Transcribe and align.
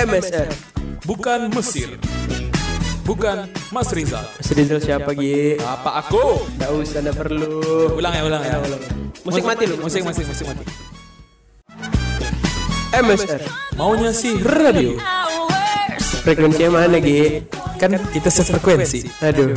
MSR. 0.00 0.48
Bukan 1.04 1.52
Mesir. 1.52 2.00
Bukan 3.04 3.44
Mas 3.68 3.92
Rizal. 3.92 4.24
Mas 4.38 4.48
Rizal 4.48 4.80
siapa 4.80 5.12
Gi? 5.12 5.58
Apa 5.58 6.00
aku? 6.00 6.40
Nggak 6.56 6.70
usah, 6.72 6.98
nggak 7.02 7.16
perlu. 7.18 7.52
Ulang 7.98 8.12
ya, 8.14 8.22
ulang 8.24 8.40
ya. 8.40 8.56
Musik 9.20 9.44
mati 9.44 9.68
lu. 9.68 9.76
Musik, 9.76 10.00
musik, 10.00 10.24
musik 10.24 10.46
mati. 10.48 10.64
MSR. 12.90 13.42
Maunya 13.76 14.10
sih 14.10 14.40
radio. 14.40 14.96
Frekuensinya 16.24 16.80
mana 16.80 16.96
Gi? 16.96 17.44
Kan 17.76 18.00
kita 18.08 18.32
sefrekuensi. 18.32 19.04
Aduh. 19.20 19.52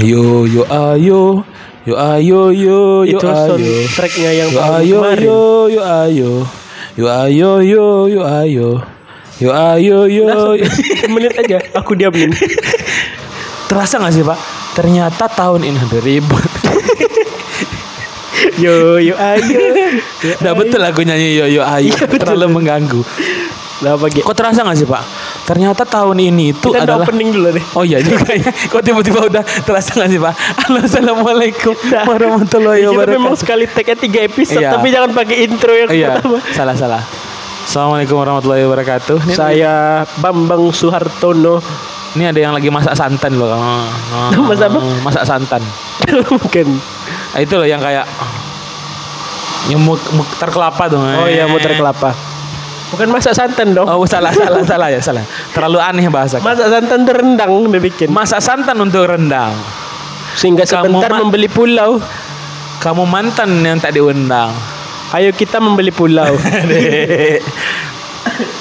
Yo 0.00 0.46
yo 0.46 0.62
ayo. 0.68 1.44
Yo 1.84 1.94
ayo 1.96 2.52
yo 2.52 2.80
yo 3.02 3.16
Itu 3.16 3.26
ayo. 3.26 3.56
soundtracknya 3.56 4.30
yang 4.36 4.50
Yo 4.52 4.60
ayo 4.60 4.98
kemarin. 5.00 5.24
yo 5.24 5.40
yo 5.68 5.82
ayo. 5.84 6.32
Yo 6.98 7.06
ayo 7.06 7.62
yo 7.62 8.10
yo 8.10 8.26
ayo. 8.26 8.82
Yo 9.38 9.54
ayo 9.54 10.10
yo. 10.10 10.58
Menit 11.06 11.30
aja, 11.38 11.62
aku 11.78 11.94
diamin. 11.94 12.34
Terasa 13.70 14.02
gak 14.02 14.10
sih 14.10 14.26
pak? 14.26 14.34
Ternyata 14.74 15.30
tahun 15.30 15.62
ini 15.62 15.78
udah 15.78 16.02
ribut. 16.02 16.50
Yo 18.58 18.98
yo 18.98 19.14
ayo. 19.14 19.58
Udah 20.42 20.52
betul 20.58 20.82
aku 20.82 21.06
nyanyi 21.06 21.38
yo 21.38 21.46
yo 21.46 21.62
ayo. 21.62 21.94
Terlalu 21.94 22.50
mengganggu. 22.50 23.06
Lah 23.86 23.94
apa 23.94 24.10
Gi? 24.10 24.18
Kok 24.18 24.34
terasa 24.34 24.66
gak 24.66 24.74
sih 24.74 24.90
pak? 24.90 25.02
Ternyata 25.48 25.80
tahun 25.82 26.20
ini 26.20 26.52
itu 26.52 26.68
Kita 26.68 26.84
adalah 26.84 27.08
opening 27.08 27.32
dulu 27.32 27.48
deh. 27.50 27.64
Oh 27.72 27.80
iya 27.80 28.04
juga 28.04 28.36
ya. 28.36 28.52
Kok 28.68 28.84
tiba-tiba 28.84 29.24
udah 29.24 29.40
terasa 29.64 29.96
gak 29.96 30.12
sih 30.12 30.20
pak? 30.20 30.36
Halo 30.36 30.84
assalamualaikum 30.84 31.72
Nah, 31.88 32.04
warahmatullahi 32.04 32.84
Kita 32.84 32.92
memang 33.08 33.32
wabarakatuh. 33.32 33.40
sekali 33.40 33.64
tag-nya 33.66 33.96
tiga 33.96 34.20
episode, 34.22 34.60
Iya. 34.60 34.76
tapi 34.76 34.92
jangan 34.92 35.10
pakai 35.10 35.36
intro 35.42 35.72
yang 35.72 35.88
Iya, 35.88 36.08
pertama. 36.14 36.38
salah 36.52 36.76
salah. 36.76 37.02
Assalamualaikum 37.64 38.16
warahmatullahi 38.18 38.62
wabarakatuh. 38.62 39.16
Ini, 39.24 39.32
Saya 39.32 39.74
Bambang 40.16 40.68
Suhartono. 40.68 41.64
ini 42.10 42.24
ada 42.24 42.36
yang 42.38 42.52
lagi 42.52 42.68
masak 42.68 42.92
santan 42.92 43.32
loh. 43.34 43.48
Oh, 43.48 43.56
oh, 43.56 44.44
Masak 44.48 44.68
apa? 44.68 44.80
Masak 45.00 45.24
santan. 45.24 45.62
Bukan. 46.34 46.66
Nah, 47.30 47.40
itu 47.40 47.54
loh 47.54 47.64
yang 47.64 47.80
kayak 47.80 48.04
yang 49.68 49.80
mu- 49.80 50.00
muter 50.12 50.48
kelapa 50.48 50.84
dong. 50.86 51.04
Oh 51.04 51.24
iya, 51.24 51.44
muter 51.44 51.72
kelapa. 51.72 52.12
Bukan 52.88 53.08
masak 53.12 53.36
santan 53.36 53.76
dong. 53.76 53.84
Oh 53.84 54.08
salah 54.08 54.32
salah 54.32 54.64
salah 54.64 54.88
ya 54.88 55.00
salah. 55.00 55.24
Terlalu 55.52 55.78
aneh 55.78 56.08
bahasa. 56.08 56.40
Masak 56.40 56.72
santan 56.72 57.04
terendang 57.04 57.68
dia 57.68 57.80
bikin. 57.80 58.08
Masak 58.08 58.40
santan 58.40 58.80
untuk 58.80 59.04
rendang. 59.04 59.52
Sehingga 60.38 60.64
Kamu 60.64 60.88
sebentar 60.88 61.10
ma- 61.12 61.20
membeli 61.24 61.48
pulau. 61.52 62.00
Kamu 62.80 63.04
mantan 63.04 63.60
yang 63.60 63.76
tak 63.76 63.92
diundang. 63.92 64.54
Ayo 65.12 65.32
kita 65.36 65.60
membeli 65.60 65.92
pulau. 65.92 66.36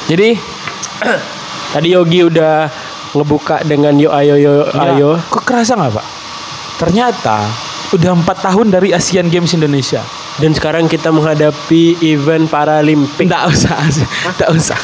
Jadi 0.10 0.30
Tadi 1.68 1.94
Yogi 1.94 2.24
udah 2.24 2.72
ngebuka 3.14 3.62
dengan 3.68 3.94
yo 4.00 4.10
ayo 4.16 4.40
yo 4.40 4.66
ya, 4.72 4.96
ayo. 4.96 5.20
kok 5.30 5.44
kerasa 5.44 5.76
nggak 5.76 5.94
pak? 5.94 6.06
Ternyata 6.80 7.38
udah 7.92 8.12
empat 8.16 8.38
tahun 8.44 8.72
dari 8.72 8.96
Asian 8.96 9.28
Games 9.28 9.52
Indonesia. 9.52 10.00
Dan 10.38 10.54
sekarang 10.54 10.86
kita 10.86 11.10
menghadapi 11.10 11.98
event 12.06 12.46
Paralimpik. 12.46 13.26
Tidak 13.26 13.44
usah, 13.50 13.78
tidak 14.38 14.50
usah. 14.54 14.80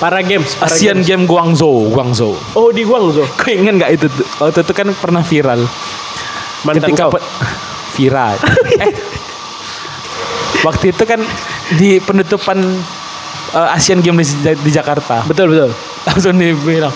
Para 0.00 0.22
Games. 0.24 0.56
Para 0.56 0.72
Asian 0.72 1.02
Games. 1.02 1.08
Game 1.08 1.24
Guangzhou, 1.28 1.92
Guangzhou. 1.92 2.32
Oh 2.56 2.72
di 2.72 2.86
Guangzhou. 2.86 3.26
Kau 3.36 3.50
ingat 3.50 3.74
nggak 3.82 3.90
itu? 3.98 4.06
Waktu 4.40 4.64
itu 4.64 4.72
kan 4.72 4.88
pernah 4.96 5.20
viral. 5.20 5.60
Mantan 6.64 6.94
Ketika 6.94 7.04
kau. 7.10 7.20
viral. 7.98 8.34
eh, 8.84 8.94
waktu 10.62 10.94
itu 10.94 11.04
kan 11.04 11.20
di 11.76 11.98
penutupan 12.00 12.58
eh, 13.52 13.76
Asian 13.76 14.00
Games 14.00 14.38
di, 14.40 14.56
di 14.56 14.70
Jakarta. 14.70 15.26
Betul 15.26 15.52
betul. 15.52 15.70
langsung 16.08 16.40
dibilang 16.40 16.94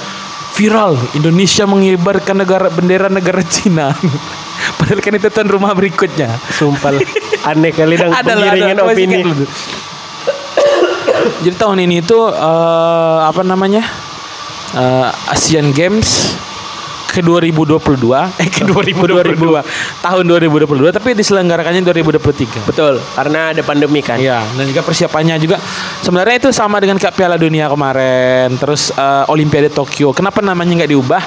viral 0.53 0.97
Indonesia 1.17 1.65
mengibarkan 1.65 2.45
negara 2.45 2.69
bendera 2.69 3.09
negara 3.09 3.41
Cina 3.45 3.93
padahal 4.81 5.01
kan 5.01 5.17
itu 5.17 5.29
tuan 5.33 5.49
rumah 5.49 5.73
berikutnya 5.73 6.29
Sumpah 6.53 6.97
lah. 6.97 7.03
Aneh 7.47 7.73
kali 7.75 7.95
lah 8.01 8.23
penggiringan 8.23 8.79
opini. 8.83 9.23
jadi 11.45 11.57
tahun 11.59 11.79
ini 11.87 12.03
itu 12.03 12.19
eh, 12.31 13.19
apa 13.27 13.43
namanya 13.47 13.83
Eh, 14.73 15.09
Asian 15.29 15.69
Games 15.77 16.33
ke 17.13 17.21
2022 17.21 17.77
eh 18.41 18.49
ke 18.49 18.65
2022 18.65 19.37
tahun 20.01 20.25
2022 20.25 20.97
tapi 20.97 21.13
diselenggarakannya 21.13 21.85
2023 21.85 22.65
Betul. 22.65 22.97
Karena 23.13 23.53
ada 23.53 23.61
pandemi 23.61 24.01
kan. 24.01 24.17
Iya, 24.17 24.41
dan 24.57 24.65
juga 24.65 24.81
persiapannya 24.81 25.37
juga 25.37 25.61
sebenarnya 26.01 26.41
itu 26.41 26.49
sama 26.57 26.81
dengan 26.81 26.97
kayak 26.97 27.13
Piala 27.13 27.37
Dunia 27.37 27.69
kemarin, 27.69 28.57
terus 28.57 28.89
eh, 28.97 29.29
Olimpiade 29.29 29.69
Tokyo. 29.69 30.17
Kenapa 30.17 30.41
namanya 30.41 30.73
nggak 30.73 30.93
diubah? 30.97 31.23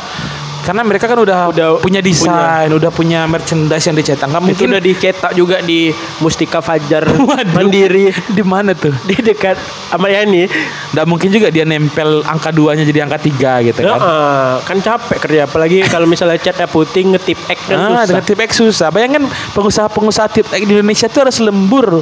Karena 0.66 0.81
mereka 0.81 1.06
kan 1.06 1.16
udah, 1.16 1.40
Udah 1.48 1.70
punya 1.78 2.02
desain, 2.02 2.66
udah 2.68 2.90
punya 2.90 3.24
merchandise 3.24 3.86
yang 3.86 3.94
dicetak. 3.94 4.26
Nggak 4.26 4.42
Mungkin 4.44 4.68
udah 4.68 4.81
dicetak 4.81 5.31
juga 5.31 5.62
di 5.62 5.94
Mustika 6.18 6.58
Fajar 6.58 7.06
Waduh. 7.22 7.53
Mandiri 7.53 8.09
di 8.28 8.42
mana 8.42 8.74
tuh? 8.74 8.90
di 9.06 9.14
dekat 9.16 9.56
Ahmad 9.88 10.09
Yani. 10.12 10.50
Nggak 10.92 11.06
mungkin 11.06 11.30
juga 11.30 11.48
dia 11.48 11.64
nempel 11.64 12.25
angka 12.25 12.50
duanya 12.50 12.81
jadi 12.81 13.06
angka 13.06 13.22
tiga 13.22 13.62
gitu 13.62 13.80
kan. 13.80 13.96
ah, 13.96 14.54
kan 14.59 14.78
capek 14.78 15.18
kerja 15.20 15.40
apalagi 15.46 15.86
kalau 15.86 16.04
misalnya 16.06 16.36
catnya 16.38 16.66
putih 16.66 17.06
ngetip 17.08 17.38
X 17.46 17.59
kan 17.64 17.78
Ah, 17.78 17.86
susah. 17.86 18.06
dengan 18.08 18.24
tip 18.25 18.40
X 18.42 18.52
susah. 18.58 18.88
Bayangkan 18.90 19.24
pengusaha-pengusaha 19.54 20.28
tip 20.31 20.48
X 20.48 20.62
di 20.62 20.74
Indonesia 20.74 21.06
itu 21.06 21.20
harus 21.20 21.38
lembur 21.38 22.02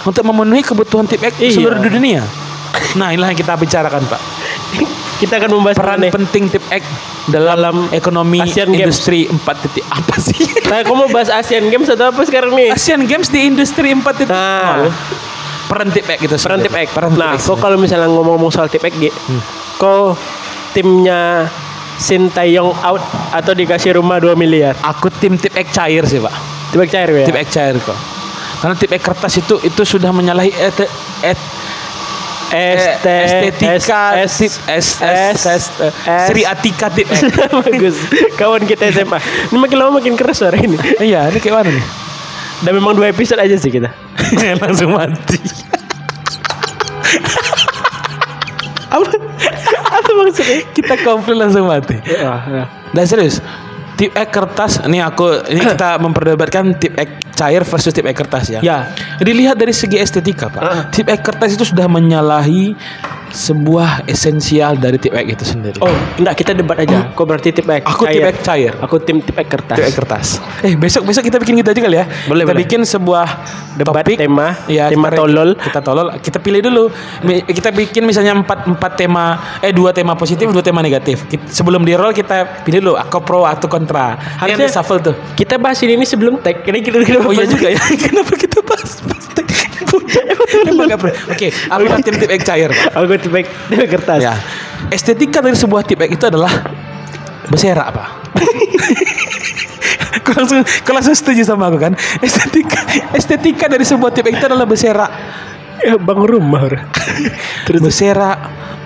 untuk 0.00 0.22
memenuhi 0.24 0.62
kebutuhan 0.62 1.04
tip 1.04 1.20
X 1.20 1.38
Iya. 1.38 1.54
seluruh 1.54 1.78
dunia. 1.78 2.26
Nah, 2.92 3.10
inilah 3.10 3.30
yang 3.30 3.38
kita 3.38 3.54
bicarakan, 3.54 4.02
Pak. 4.04 4.20
Kita 5.20 5.36
akan 5.36 5.50
membahas 5.52 5.76
peran 5.76 5.98
nih. 6.00 6.10
penting 6.10 6.48
tip 6.48 6.64
X 6.66 6.80
dalam, 7.30 7.88
ekonomi 7.90 8.38
Asian 8.38 8.68
Games. 8.68 8.98
industri 8.98 9.24
4 9.24 9.38
titik 9.62 9.84
apa 9.86 10.14
sih? 10.16 10.38
Nah, 10.70 10.82
kamu 10.82 10.96
mau 10.96 11.08
bahas 11.08 11.26
Asian 11.28 11.66
Games 11.66 11.86
atau 11.86 12.10
apa 12.10 12.22
sekarang 12.22 12.52
nih? 12.52 12.70
Asian 12.70 13.02
Games 13.02 13.26
di 13.26 13.42
industri 13.44 13.90
4 13.90 14.02
titik 14.14 14.30
Nah. 14.30 14.86
peran 15.66 15.88
tip 15.88 16.02
X 16.04 16.18
gitu 16.20 16.34
Peran 16.36 16.58
tip 16.58 16.70
sebenarnya. 16.70 16.86
X. 16.86 16.88
Peran 16.90 17.10
tip 17.10 17.20
Nah, 17.20 17.32
X. 17.32 17.40
kok 17.44 17.58
kalau 17.58 17.76
misalnya 17.76 18.08
ngomong-ngomong 18.08 18.50
soal 18.50 18.66
tip 18.66 18.80
X, 18.80 18.94
Gi, 18.96 19.10
Hmm. 19.10 19.40
kok 19.76 20.18
timnya 20.72 21.46
Sintayong 21.96 22.72
out 22.80 23.02
atau 23.30 23.52
dikasih 23.52 23.94
rumah 23.94 24.16
2 24.16 24.32
miliar? 24.32 24.72
aku 24.80 25.12
tim 25.12 25.36
tip 25.36 25.52
X 25.52 25.68
cair 25.70 26.00
sih, 26.02 26.16
Pak. 26.16 26.32
Tip 26.70 26.80
X 26.80 26.88
cair 26.90 27.08
ya? 27.12 27.24
Tip 27.24 27.36
X 27.36 27.48
cair 27.52 27.76
kok. 27.76 27.98
Karena 28.56 28.74
tip 28.74 28.90
X 28.90 29.00
kertas 29.00 29.34
itu 29.36 29.54
itu 29.60 29.82
sudah 29.84 30.08
menyalahi 30.08 30.48
et, 30.50 30.78
et, 31.22 31.38
ST, 32.50 33.06
estetika 33.06 34.18
S, 34.18 34.42
S, 34.42 34.58
S, 34.66 34.86
S, 34.98 35.40
S. 35.46 35.64
Sri 36.26 36.42
Atika. 36.42 36.90
Bagus. 37.64 37.96
Kawan 38.34 38.66
kita 38.66 38.90
SMA. 38.90 39.18
Ini 39.54 39.58
makin 39.58 39.76
lama 39.78 40.02
makin 40.02 40.18
keras 40.18 40.42
suara 40.42 40.58
ini. 40.58 40.74
Iya, 40.98 41.30
ini 41.30 41.38
kayak 41.38 41.62
mana 41.62 41.70
nih? 41.70 41.86
Dan 42.60 42.72
memang 42.76 42.92
dua 42.98 43.08
episode 43.08 43.40
aja 43.40 43.54
sih 43.56 43.70
kita. 43.70 43.88
Langsung 44.62 44.92
mati. 44.92 45.38
Apa? 48.90 49.10
Apa 49.90 50.10
maksudnya? 50.18 50.66
Kita 50.74 50.94
komplain 51.06 51.38
langsung 51.38 51.70
mati. 51.70 51.96
Ya, 52.04 52.66
Dan 52.90 53.04
serius, 53.06 53.38
tip 54.00 54.16
X 54.16 54.28
kertas, 54.32 54.72
ini 54.88 55.04
aku 55.04 55.44
ini 55.52 55.60
kita 55.60 55.96
memperdebatkan 56.04 56.72
tip 56.80 56.96
X 56.96 57.36
cair 57.36 57.60
versus 57.68 57.92
tip 57.92 58.08
X 58.08 58.16
kertas 58.16 58.44
ya. 58.48 58.60
Ya. 58.64 58.78
Dilihat 59.20 59.60
dari 59.60 59.76
segi 59.76 60.00
estetika, 60.00 60.48
Pak. 60.48 60.60
Ah. 60.64 60.88
Tip 60.88 61.12
X 61.12 61.20
kertas 61.20 61.52
itu 61.52 61.68
sudah 61.68 61.84
menyalahi 61.84 62.72
sebuah 63.30 64.04
esensial 64.06 64.76
dari 64.76 64.98
tip 64.98 65.14
X 65.14 65.26
itu 65.26 65.44
sendiri. 65.56 65.78
Oh, 65.80 65.90
enggak 66.18 66.34
kita 66.42 66.52
debat 66.54 66.82
aja. 66.82 67.10
Kok 67.14 67.24
berarti 67.26 67.54
tip 67.54 67.66
X? 67.66 67.82
Aku 67.86 68.04
tip 68.06 68.22
X 68.22 68.36
cair. 68.42 68.72
Aku 68.82 68.96
tim 68.98 69.22
tip 69.22 69.36
X 69.38 69.46
kertas. 69.46 69.78
Tip 69.78 69.94
kertas. 69.94 70.26
Eh, 70.66 70.74
besok 70.74 71.06
besok 71.06 71.22
kita 71.24 71.38
bikin 71.38 71.58
gitu 71.62 71.70
aja 71.70 71.80
kali 71.80 71.96
ya. 71.96 72.06
Boleh, 72.26 72.44
kita 72.44 72.52
boleh. 72.52 72.62
bikin 72.66 72.80
sebuah 72.82 73.26
Debat 73.78 74.02
topik 74.02 74.16
tema, 74.18 74.58
ya, 74.66 74.90
tema 74.90 75.08
kita- 75.08 75.18
tolol. 75.22 75.50
Kita 75.56 75.80
tolol, 75.80 76.06
kita 76.20 76.38
pilih 76.42 76.60
dulu. 76.60 76.84
Kita 77.46 77.70
bikin 77.70 78.02
misalnya 78.04 78.34
empat 78.34 78.66
empat 78.66 78.92
tema 78.98 79.38
eh 79.62 79.72
dua 79.72 79.94
tema 79.94 80.18
positif, 80.18 80.50
dua 80.50 80.60
tema 80.60 80.82
negatif. 80.82 81.24
Sebelum 81.48 81.86
di 81.86 81.94
roll 81.94 82.12
kita 82.12 82.66
pilih 82.66 82.82
dulu 82.82 82.94
aku 82.98 83.22
pro 83.22 83.46
atau 83.46 83.70
kontra. 83.70 84.18
Harusnya 84.18 84.68
shuffle 84.68 85.00
tuh. 85.00 85.14
Kita 85.34 85.56
bahas 85.56 85.78
ini 85.80 86.02
sebelum 86.02 86.42
tag. 86.42 86.66
Kira 86.66 86.78
kira 86.82 86.98
kira 87.06 87.18
Oh 87.22 87.32
iya 87.32 87.46
juga 87.46 87.70
ya. 87.70 87.80
Kenapa 88.02 88.34
kita 88.34 88.58
bahas? 88.64 88.98
Oke, 90.96 91.48
aku 91.50 91.82
okay. 91.86 92.02
tim 92.02 92.14
tip 92.18 92.30
X 92.30 92.40
cair. 92.42 92.70
Pak. 92.72 92.96
Aku 92.96 93.04
tip 93.20 93.34
X 93.34 93.46
tip 93.70 93.80
X 93.84 93.88
kertas. 93.90 94.20
Ya. 94.22 94.34
Estetika 94.90 95.38
dari 95.44 95.56
sebuah 95.58 95.82
tip 95.84 96.00
X 96.00 96.10
itu 96.16 96.26
adalah 96.26 96.50
berserak, 97.50 97.88
Pak. 97.92 98.08
kau 100.26 100.34
langsung 100.34 100.60
kau 100.82 100.92
langsung 100.94 101.14
setuju 101.14 101.42
sama 101.46 101.70
aku 101.70 101.78
kan? 101.78 101.92
Estetika 102.22 102.80
estetika 103.14 103.66
dari 103.70 103.86
sebuah 103.86 104.10
tip 104.10 104.26
X 104.26 104.34
itu 104.38 104.46
adalah 104.46 104.66
berserak. 104.66 105.10
Ya, 105.80 105.96
bang 105.96 106.20
rumah. 106.20 106.68
Terus 107.64 107.80
berserak. 107.80 108.38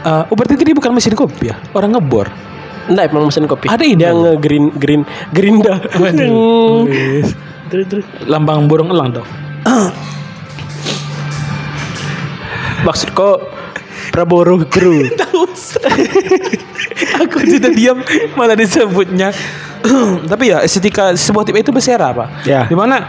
eh, 0.04 0.22
oh 0.30 0.34
berarti 0.36 0.54
ini 0.60 0.76
bukan 0.76 0.92
mesin 0.92 1.16
kopi 1.16 1.50
ya? 1.50 1.56
Orang 1.72 1.96
ngebor. 1.96 2.28
Enggak 2.86 3.04
emang 3.08 3.24
mesin 3.32 3.48
kopi. 3.48 3.66
Ada 3.72 3.84
ini. 3.84 4.04
Yang 4.04 4.18
green 4.44 4.64
green 4.76 5.02
gerinda. 5.32 5.80
Terus 7.72 7.86
terus. 7.88 8.04
Lambang 8.28 8.68
burung 8.68 8.92
elang 8.92 9.10
dong. 9.10 9.28
Maksud 12.84 13.16
kok 13.16 13.48
Prabowo 14.12 14.60
Guru. 14.69 15.08
Tahu. 15.20 15.42
Aku 17.25 17.38
tidak 17.42 17.72
diam 17.72 17.98
malah 18.36 18.54
disebutnya. 18.54 19.32
Tapi 20.31 20.44
ya 20.52 20.64
estetika 20.64 21.12
sebuah 21.16 21.44
tip 21.48 21.56
itu 21.56 21.72
bersera 21.72 22.12
pak. 22.12 22.46
Ya. 22.48 22.69
Di 22.69 22.76
mana 22.76 23.00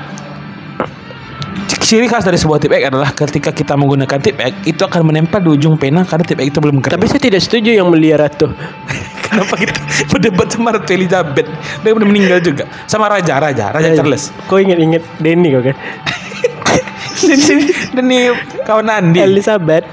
ciri 1.86 2.10
khas 2.10 2.25
dari 2.25 2.42
sebuah 2.42 2.57
tip 2.57 2.74
X 2.74 2.81
adalah 2.89 3.13
ketika 3.13 3.54
kita 3.54 3.77
menggunakan 3.77 4.18
tip 4.18 4.42
X 4.42 4.54
itu 4.66 4.81
akan 4.81 5.06
menempel 5.06 5.38
di 5.38 5.50
ujung 5.54 5.77
pena 5.77 6.01
karena 6.01 6.25
tip 6.25 6.39
X 6.42 6.48
itu 6.50 6.60
belum 6.60 6.81
kering. 6.81 6.98
Tapi 6.98 7.06
saya 7.06 7.22
tidak 7.22 7.42
setuju 7.45 7.69
yang 7.77 7.88
melihara 7.94 8.25
tuh. 8.31 8.50
Kenapa 9.25 9.54
kita 9.57 9.74
berdebat 10.10 10.48
sama 10.50 10.74
Ratu 10.74 10.92
Elizabeth? 10.95 11.50
Dia 11.83 11.92
udah 11.92 12.07
meninggal 12.07 12.39
juga. 12.42 12.66
Sama 12.89 13.10
Raja, 13.10 13.38
Raja, 13.42 13.74
Raja 13.74 13.89
Charles. 13.98 14.31
Kau 14.48 14.57
inget-inget 14.62 15.04
Denny 15.19 15.54
kok 15.54 15.74
kan? 15.74 15.75
Dan 17.95 18.06
ini 18.12 18.33
kawan 18.68 18.89
Andi. 18.92 19.19
Elizabeth. 19.24 19.86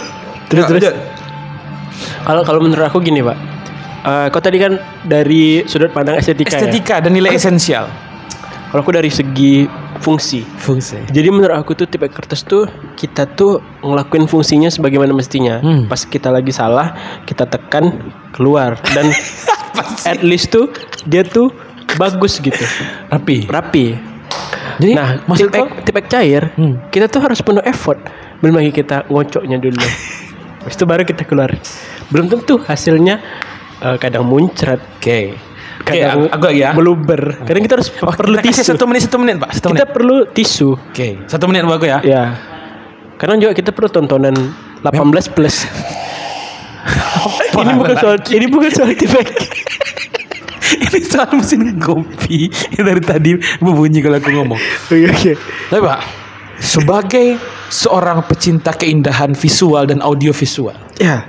terus 0.50 0.64
Ya, 0.66 0.68
terus. 0.68 0.84
Kalau 2.24 2.42
kalau 2.44 2.60
menurut 2.62 2.84
aku 2.86 3.00
gini 3.04 3.20
pak. 3.20 3.36
Eh, 4.00 4.26
kau 4.32 4.40
tadi 4.40 4.56
kan 4.56 4.80
dari 5.04 5.60
sudut 5.68 5.92
pandang 5.92 6.16
estetika, 6.16 6.56
ya. 6.56 6.64
Estetika 6.64 7.04
dan 7.04 7.12
nilai 7.12 7.36
esensial. 7.38 7.84
Kalau 8.72 8.80
aku 8.80 8.94
dari 8.94 9.10
segi 9.12 9.66
fungsi. 10.00 10.46
Fungsi. 10.62 10.96
Jadi 11.10 11.28
menurut 11.28 11.52
aku 11.58 11.76
tuh 11.76 11.84
tipe 11.84 12.08
kertas 12.08 12.46
tuh 12.46 12.70
kita 12.96 13.28
tuh 13.36 13.60
ngelakuin 13.84 14.24
fungsinya 14.30 14.72
sebagaimana 14.72 15.12
mestinya. 15.12 15.60
Hmm. 15.60 15.90
Pas 15.90 16.00
kita 16.06 16.32
lagi 16.32 16.54
salah, 16.54 16.96
kita 17.28 17.44
tekan 17.44 17.98
keluar 18.32 18.78
dan 18.96 19.10
at 20.10 20.24
least 20.24 20.54
tuh 20.54 20.72
dia 21.04 21.26
tuh 21.26 21.52
bagus 21.98 22.38
gitu, 22.38 22.62
Rapi. 23.10 23.50
rapi. 23.50 24.09
Jadi 24.80 24.92
nah, 24.92 25.20
maksud 25.22 25.46
tipe 25.46 25.60
kau? 25.60 25.68
tipe 25.84 26.00
cair, 26.06 26.42
Hmm. 26.56 26.80
kita 26.88 27.04
tuh 27.06 27.20
harus 27.20 27.38
penuh 27.38 27.60
effort. 27.62 28.00
Belum 28.40 28.56
lagi 28.56 28.72
kita 28.72 29.04
ngocoknya 29.06 29.60
dulu. 29.60 29.76
Habis 30.60 30.74
itu 30.74 30.84
baru 30.84 31.02
kita 31.04 31.22
keluar. 31.22 31.52
Belum 32.08 32.26
tentu 32.26 32.56
hasilnya 32.58 33.20
eh, 33.78 33.96
kadang 33.96 34.24
muncrat, 34.24 34.80
Oke. 34.96 35.36
Oke, 35.80 35.96
kadang 35.96 36.28
aku 36.28 36.44
lagi 36.46 36.60
ya. 36.60 36.70
meluber. 36.72 37.20
Kadang 37.42 37.62
kita 37.62 37.74
harus 37.76 37.88
Oh, 38.00 38.12
perlu 38.12 38.36
kita 38.36 38.52
tisu. 38.52 38.68
satu 38.70 38.84
menit 38.84 39.02
satu 39.02 39.16
menit 39.16 39.36
pak 39.36 39.50
satu 39.54 39.68
kita 39.70 39.84
menit. 39.84 39.92
perlu 39.92 40.16
tisu. 40.28 40.70
Oke, 40.76 41.08
satu 41.24 41.44
menit 41.44 41.64
buat 41.64 41.76
aku 41.76 41.88
ya. 41.88 41.98
Ya. 42.00 42.24
Karena 43.16 43.36
juga 43.36 43.52
kita 43.52 43.72
perlu 43.72 43.88
tontonan 43.88 44.36
18 44.80 45.28
plus. 45.28 45.64
ini 47.60 47.72
bukan 47.76 47.96
soal 47.96 48.16
ini 48.30 48.46
bukan 48.48 48.70
soal 48.70 48.92
tipek. 48.92 49.28
Ini 50.86 50.98
soal 51.02 51.30
mesin 51.34 51.78
kopi 51.78 52.46
yang 52.76 52.84
dari 52.86 53.02
tadi 53.02 53.30
berbunyi 53.58 53.98
kalau 54.00 54.18
aku 54.18 54.30
ngomong. 54.30 54.60
Oke 54.86 55.06
oke. 55.10 55.32
Tapi 55.70 55.80
pak, 55.82 56.00
sebagai 56.62 57.26
seorang 57.70 58.22
pecinta 58.26 58.70
keindahan 58.74 59.34
visual 59.34 59.86
dan 59.86 59.98
audio 60.02 60.30
visual, 60.30 60.74
Ya. 60.98 61.26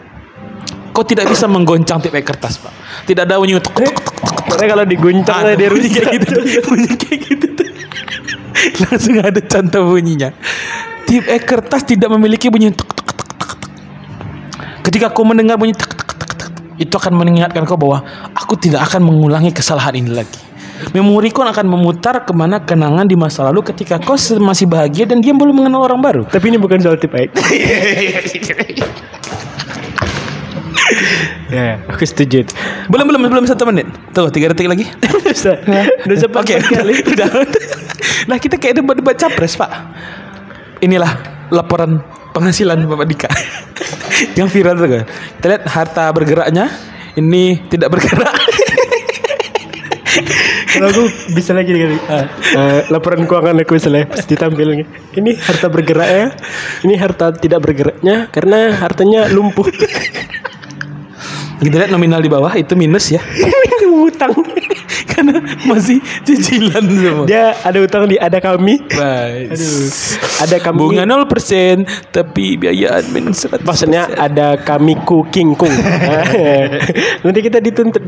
kau 0.92 1.06
tidak 1.08 1.32
bisa 1.32 1.48
menggoncang 1.48 2.04
tip 2.04 2.14
kertas 2.14 2.60
pak. 2.60 2.74
Tidak 3.08 3.24
ada 3.26 3.40
bunyi 3.40 3.58
tuk 3.58 3.74
tuk 3.74 3.90
tuk 3.90 4.14
tuk. 4.14 4.36
Karena 4.52 4.66
kalau 4.78 4.86
diguncang 4.86 5.48
Ada 5.48 5.56
dia 5.56 5.70
bunyi 5.72 5.90
kayak 5.90 6.12
gitu, 6.22 6.34
bunyi 6.68 6.92
kayak 7.00 7.20
gitu. 7.32 7.48
Langsung 8.86 9.16
ada 9.18 9.42
contoh 9.42 9.82
bunyinya. 9.90 10.30
Tip 11.08 11.24
E 11.26 11.38
kertas 11.42 11.82
tidak 11.88 12.12
memiliki 12.12 12.52
bunyi 12.52 12.70
tuk 12.76 12.92
tuk 12.92 13.10
tuk 13.10 13.26
tuk 13.26 13.38
tuk. 13.40 13.60
Ketika 14.84 15.10
kau 15.10 15.24
mendengar 15.24 15.56
bunyi 15.56 15.72
tuk 15.74 15.88
tuk 15.88 15.98
tuk 15.98 16.11
tuk, 16.11 16.11
itu 16.82 16.98
akan 16.98 17.14
mengingatkan 17.14 17.62
kau 17.70 17.78
bahwa 17.78 18.02
aku 18.34 18.58
tidak 18.58 18.90
akan 18.90 19.06
mengulangi 19.06 19.54
kesalahan 19.54 19.94
ini 19.94 20.10
lagi. 20.10 20.42
Memori 20.98 21.30
kau 21.30 21.46
akan 21.46 21.70
memutar 21.70 22.26
ke 22.26 22.34
mana 22.34 22.58
kenangan 22.58 23.06
di 23.06 23.14
masa 23.14 23.46
lalu 23.46 23.62
ketika 23.70 24.02
kau 24.02 24.18
masih 24.42 24.66
bahagia 24.66 25.06
dan 25.06 25.22
dia 25.22 25.30
belum 25.30 25.62
mengenal 25.62 25.86
orang 25.86 26.02
baru. 26.02 26.26
Tapi 26.26 26.50
ini 26.50 26.58
bukan 26.58 26.82
soal 26.82 26.98
tipek. 26.98 27.30
ya, 31.54 31.78
aku 31.86 32.02
setuju. 32.02 32.50
belum 32.90 33.06
belum 33.14 33.30
belum 33.30 33.46
satu 33.46 33.70
menit. 33.70 33.86
Tuh 34.18 34.34
tiga 34.34 34.50
detik 34.50 34.66
lagi. 34.66 34.90
Udah 36.10 36.18
sempat 36.18 36.42
Oke, 36.50 36.58
kali. 36.66 36.98
udah. 37.14 37.30
Nah 38.26 38.38
kita 38.42 38.58
kayak 38.58 38.82
debat-debat 38.82 39.16
capres 39.22 39.54
pak. 39.54 39.70
Inilah 40.82 41.14
laporan 41.54 42.02
penghasilan 42.32 42.88
Bapak 42.88 43.08
Dika 43.08 43.30
yang 44.40 44.48
viral 44.48 44.76
tuh 44.80 44.88
kan. 44.88 45.04
Kita 45.38 45.46
lihat 45.52 45.64
harta 45.68 46.06
bergeraknya 46.16 46.66
ini 47.20 47.60
tidak 47.68 47.92
bergerak. 47.92 48.32
Kalau 50.72 50.88
aku 50.88 51.04
bisa 51.36 51.52
lagi 51.52 51.76
kali. 51.76 52.00
Ah, 52.08 52.26
eh, 52.56 52.80
laporan 52.88 53.28
keuangan 53.28 53.60
aku 53.60 53.76
misalnya 53.76 54.08
pas 54.08 54.24
ditampil 54.24 54.88
ini 55.20 55.32
harta 55.36 55.68
bergerak 55.68 56.10
ya. 56.10 56.26
Ini 56.88 56.96
harta 56.96 57.36
tidak 57.36 57.60
bergeraknya 57.64 58.32
karena 58.32 58.80
hartanya 58.80 59.28
lumpuh. 59.28 59.68
Kita 61.62 61.76
lihat 61.78 61.92
nominal 61.94 62.20
di 62.20 62.30
bawah 62.30 62.52
itu 62.58 62.74
minus 62.74 63.14
ya, 63.14 63.22
Hutang. 64.02 64.34
karena 65.12 65.38
masih 65.66 65.98
cicilan 66.26 66.84
semua. 66.84 67.26
Dia 67.28 67.54
ada 67.62 67.78
utang 67.82 68.08
di 68.08 68.18
ada 68.18 68.38
kami. 68.42 68.82
Baik. 68.90 69.54
Aduh. 69.54 69.88
Ada 70.42 70.58
kami. 70.58 70.80
Bunga 70.82 71.04
0% 71.06 72.10
tapi 72.10 72.58
biaya 72.58 73.02
admin 73.02 73.30
100%. 73.34 73.62
Maksudnya 73.62 74.10
ada 74.18 74.58
kami 74.58 74.98
ku 75.06 75.26
king 75.30 75.54
kung. 75.54 75.72
Nanti 77.24 77.40
kita 77.42 77.62
dituntut. 77.62 78.04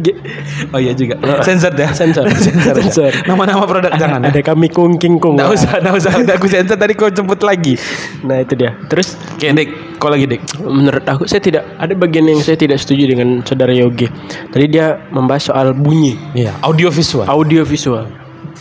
Oh 0.73 0.79
iya 0.81 0.93
juga. 0.97 1.19
Sensor 1.45 1.73
dah. 1.73 1.91
Sensor. 1.93 2.25
Sensor. 2.33 2.75
Sensor. 2.81 3.11
Nama-nama 3.29 3.65
produk 3.69 3.93
jangan. 3.95 4.21
Ada 4.25 4.41
kami 4.41 4.69
kung 4.73 4.97
king 4.97 5.21
kung. 5.21 5.37
Nggak 5.37 5.51
usah, 5.53 5.73
nggak 5.81 5.95
usah. 5.97 6.11
Udah 6.17 6.35
aku 6.37 6.47
sensor 6.49 6.77
tadi 6.77 6.93
kau 6.97 7.09
jemput 7.09 7.41
lagi. 7.45 7.77
Nah 8.25 8.41
itu 8.41 8.53
dia. 8.57 8.73
Terus 8.89 9.15
Oke, 9.37 9.49
Kau 9.99 10.11
lagi, 10.11 10.27
Dik. 10.27 10.59
menurut 10.63 11.03
aku 11.07 11.23
saya 11.25 11.39
tidak 11.39 11.63
ada 11.79 11.93
bagian 11.95 12.27
yang 12.27 12.39
saya 12.43 12.59
tidak 12.59 12.79
setuju 12.79 13.15
dengan 13.15 13.39
saudara 13.47 13.71
Yogi. 13.71 14.07
Tadi 14.51 14.65
dia 14.67 14.99
membahas 15.11 15.47
soal 15.47 15.71
bunyi, 15.71 16.19
Iya, 16.35 16.51
audio 16.59 16.91
visual. 16.91 17.23
audio 17.27 17.63
visual. 17.63 18.05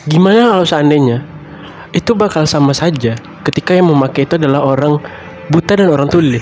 Gimana 0.06 0.54
kalau 0.54 0.66
seandainya 0.66 1.22
itu 1.92 2.14
bakal 2.14 2.46
sama 2.46 2.72
saja 2.72 3.14
ketika 3.42 3.74
yang 3.74 3.90
memakai 3.90 4.24
itu 4.24 4.38
adalah 4.38 4.62
orang 4.62 4.98
buta 5.50 5.72
dan 5.78 5.90
orang 5.90 6.08
tuli. 6.08 6.38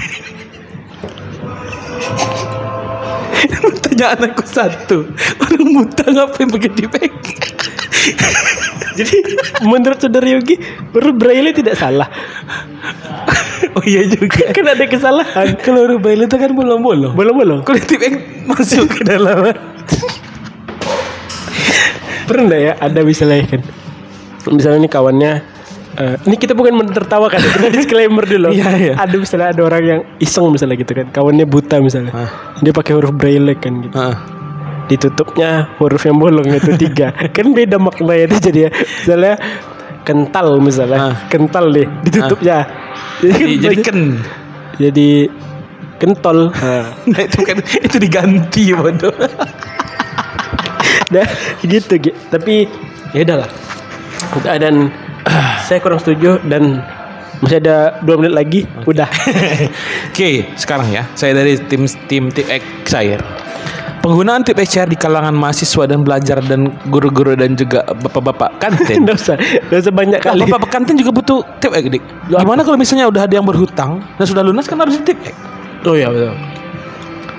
Pertanyaan 3.60 4.30
aku 4.32 4.44
satu. 4.44 4.98
Orang 5.40 5.64
buta 5.74 6.04
ngapain 6.08 6.48
pakai 6.48 6.70
dipek? 6.72 7.12
Jadi 8.96 9.16
menurut 9.64 9.98
saudara 10.00 10.26
Yogi 10.28 10.56
huruf 10.92 11.14
braille 11.16 11.52
tidak 11.52 11.76
salah. 11.76 12.08
Oh 13.76 13.84
iya 13.84 14.02
juga. 14.04 14.50
kan 14.50 14.66
ada 14.66 14.84
kesalahan. 14.84 15.46
Kalau 15.64 15.98
braille 15.98 16.24
itu 16.24 16.36
kan 16.36 16.50
bolong-bolong. 16.50 17.12
Bolong-bolong. 17.12 17.60
Kalau 17.62 17.78
dipek 17.78 18.16
masuk 18.48 18.88
ke 18.88 19.04
dalam. 19.04 19.44
Pernah 22.26 22.44
nggak 22.46 22.62
ya 22.62 22.72
ada 22.78 23.00
misalnya 23.02 23.42
kan 23.42 23.60
Misalnya 24.54 24.78
ini 24.78 24.88
kawannya 24.88 25.32
eh, 25.98 26.14
Ini 26.30 26.36
kita 26.38 26.54
bukan 26.54 26.78
menertawakan 26.78 27.42
Kita 27.42 27.68
disclaimer 27.74 28.22
dulu 28.22 28.54
Iya, 28.54 28.70
iya. 28.78 28.94
Ada 28.94 29.14
misalnya 29.18 29.48
ada 29.50 29.62
orang 29.66 29.82
yang 29.82 30.00
iseng 30.22 30.46
misalnya 30.46 30.78
gitu 30.78 30.94
kan 30.94 31.10
Kawannya 31.10 31.42
buta 31.42 31.82
misalnya 31.82 32.14
Ah. 32.14 32.30
Dia 32.62 32.70
pakai 32.70 32.94
huruf 32.94 33.10
braille 33.10 33.58
kan 33.58 33.82
gitu 33.82 33.94
Heeh. 33.98 34.16
Ditutupnya 34.86 35.74
huruf 35.82 36.06
yang 36.06 36.22
bolong 36.22 36.54
itu 36.54 36.70
tiga 36.78 37.10
Kan 37.34 37.50
beda 37.50 37.82
maknanya 37.82 38.30
itu 38.30 38.36
jadi 38.38 38.58
ya 38.66 38.70
Misalnya 38.78 39.34
kental 40.06 40.48
misalnya 40.62 40.98
Ah. 41.02 41.14
Kental 41.26 41.74
deh 41.74 41.86
Ditutupnya 42.06 42.62
kan 42.62 42.78
Jadi, 43.20 43.44
jadi 43.58 43.76
baju- 43.76 43.84
ken. 43.84 44.00
jadi 44.76 45.10
kentol 45.96 46.38
Nah, 46.50 46.96
Nah, 47.04 47.22
itu 47.28 47.38
kan 47.44 47.56
itu 47.60 47.96
diganti 47.96 48.72
bodoh. 48.72 49.12
Dah 51.10 51.26
gitu 51.60 51.94
gitu. 51.98 52.16
Tapi 52.30 52.64
ya 53.12 53.26
udahlah. 53.26 53.50
Dan 54.56 54.88
saya 55.66 55.78
kurang 55.78 55.98
setuju 55.98 56.38
dan 56.46 56.80
masih 57.40 57.58
ada 57.58 57.98
dua 58.00 58.16
menit 58.20 58.32
lagi. 58.32 58.60
Udah. 58.84 59.08
Oke, 60.12 60.54
sekarang 60.54 60.88
ya. 60.88 61.04
Saya 61.12 61.34
dari 61.34 61.58
tim 61.66 61.84
tim 62.06 62.30
tip 62.30 62.46
X 62.46 62.62
Cair. 62.86 63.20
Penggunaan 64.00 64.40
tip 64.40 64.56
XR 64.56 64.88
di 64.88 64.96
kalangan 64.96 65.36
mahasiswa 65.36 65.84
dan 65.84 66.00
belajar 66.00 66.40
dan 66.40 66.72
guru-guru 66.88 67.36
dan 67.36 67.52
juga 67.52 67.84
bapak-bapak 67.84 68.56
kantin. 68.56 68.96
Nggak 69.04 69.20
usah, 69.20 69.36
nggak 69.36 69.80
usah 69.84 69.92
banyak 69.92 70.20
kali. 70.24 70.40
Bapak-bapak 70.48 70.70
kantin 70.72 70.96
juga 70.96 71.12
butuh 71.12 71.44
tip 71.60 71.68
X, 71.68 71.84
Dik. 71.84 72.04
Gimana 72.32 72.64
kalau 72.64 72.80
misalnya 72.80 73.12
udah 73.12 73.28
ada 73.28 73.34
yang 73.36 73.44
berhutang 73.44 74.00
dan 74.16 74.24
sudah 74.24 74.40
lunas 74.40 74.64
kan 74.64 74.80
harus 74.80 74.96
tip 75.04 75.20
X. 75.20 75.36
Oh 75.84 75.92
iya 75.92 76.08
betul. 76.08 76.32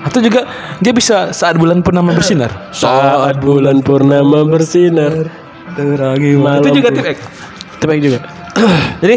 Atau 0.06 0.18
juga 0.22 0.46
dia 0.78 0.94
bisa 0.94 1.34
saat 1.34 1.58
bulan 1.58 1.82
purnama 1.82 2.14
bersinar. 2.14 2.50
Saat 2.74 3.42
bulan 3.42 3.82
purnama 3.82 4.46
bersinar 4.46 5.30
terangi 5.74 6.38
malam. 6.38 6.62
Itu 6.62 6.78
juga 6.78 6.94
tip 6.94 7.06
X. 7.10 7.18
Tip 7.82 7.90
X 7.90 7.98
juga. 7.98 8.18
Jadi 9.02 9.16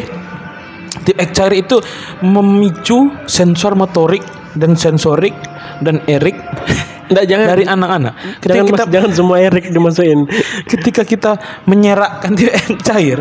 tip 1.05 1.17
X 1.21 1.29
cair 1.29 1.53
itu 1.61 1.77
memicu 2.25 3.13
sensor 3.29 3.77
motorik 3.77 4.25
dan 4.57 4.73
sensorik 4.73 5.37
dan 5.85 6.01
erik 6.09 6.41
Nggak 7.05 7.25
jangan 7.29 7.45
dari 7.53 7.63
anak-anak. 7.65 8.13
Ketika 8.41 8.53
jangan 8.53 8.67
kita 8.69 8.83
mas- 8.83 8.93
jangan 8.93 9.11
semua 9.13 9.37
Erik 9.41 9.65
dimasukin. 9.69 10.19
ketika 10.65 11.01
kita 11.05 11.31
menyerakkan 11.69 12.33
tip 12.33 12.49
X 12.49 12.65
cair, 12.81 13.19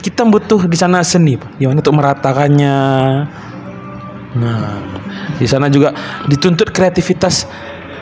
kita 0.00 0.22
butuh 0.24 0.64
di 0.64 0.76
sana 0.76 1.04
seni, 1.04 1.36
Pak. 1.36 1.60
Gimana 1.60 1.78
untuk 1.84 1.96
meratakannya? 1.96 2.78
Nah, 4.32 4.80
di 5.36 5.44
sana 5.44 5.68
juga 5.68 5.92
dituntut 6.24 6.72
kreativitas 6.72 7.44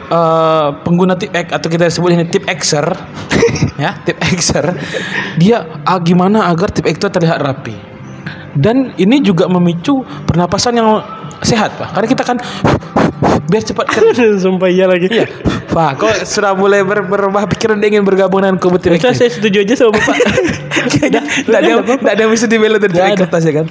eh, 0.06 0.68
pengguna 0.86 1.18
tip 1.18 1.34
X 1.34 1.46
atau 1.50 1.68
kita 1.68 1.90
sebut 1.90 2.14
ini 2.14 2.26
tip 2.30 2.46
Xer, 2.46 2.86
ya 3.82 3.98
tip 4.06 4.18
Xer. 4.22 4.66
Dia 5.42 5.82
ah, 5.82 5.98
gimana 5.98 6.46
agar 6.46 6.70
tip 6.70 6.86
X 6.86 7.02
itu 7.02 7.08
terlihat 7.10 7.42
rapi. 7.42 7.74
Dan 8.50 8.94
ini 8.98 9.22
juga 9.22 9.46
memicu 9.46 10.02
pernapasan 10.26 10.74
yang 10.74 10.98
sehat, 11.42 11.74
Pak. 11.78 11.94
Karena 11.94 12.08
kita 12.10 12.22
kan 12.26 12.36
biar 13.50 13.62
cepat 13.66 13.86
kering. 13.92 14.38
Sumpah 14.38 14.70
iya 14.70 14.86
lagi. 14.86 15.10
Iya. 15.10 15.26
Pak, 15.66 15.90
kok 15.98 16.14
sudah 16.22 16.54
mulai 16.54 16.82
ber 16.82 17.02
berubah 17.02 17.46
pikiran 17.46 17.78
dia 17.78 17.90
ingin 17.90 18.02
bergabung 18.02 18.42
dengan 18.42 18.58
tip 18.58 18.94
Saya, 18.98 19.30
setuju 19.30 19.62
aja 19.62 19.74
sama 19.76 19.94
Bapak. 19.94 20.16
Tidak 20.96 21.22
ada 21.52 21.84
tidak 21.84 22.12
ada 22.16 22.24
bisa 22.26 22.48
dibela 22.48 22.80
dari 22.80 22.94
kertas 23.12 23.44
ya 23.44 23.52
kan. 23.52 23.66